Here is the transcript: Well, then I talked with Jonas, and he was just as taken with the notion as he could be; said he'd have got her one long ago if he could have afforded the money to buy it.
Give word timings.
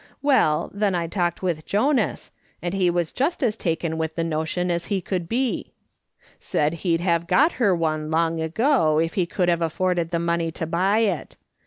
Well, 0.23 0.71
then 0.73 0.95
I 0.95 1.05
talked 1.05 1.43
with 1.43 1.63
Jonas, 1.63 2.31
and 2.59 2.73
he 2.73 2.89
was 2.89 3.11
just 3.11 3.43
as 3.43 3.55
taken 3.55 3.99
with 3.99 4.15
the 4.15 4.23
notion 4.23 4.71
as 4.71 4.85
he 4.85 4.99
could 4.99 5.29
be; 5.29 5.73
said 6.39 6.73
he'd 6.81 7.01
have 7.01 7.27
got 7.27 7.51
her 7.61 7.75
one 7.75 8.09
long 8.09 8.39
ago 8.41 8.97
if 8.97 9.13
he 9.13 9.27
could 9.27 9.47
have 9.47 9.61
afforded 9.61 10.09
the 10.09 10.17
money 10.17 10.51
to 10.53 10.65
buy 10.65 11.01
it. 11.01 11.37